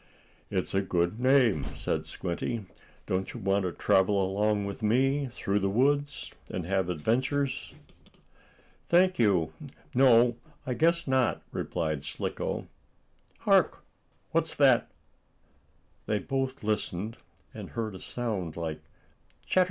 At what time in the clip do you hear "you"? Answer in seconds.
3.35-3.39, 9.19-9.53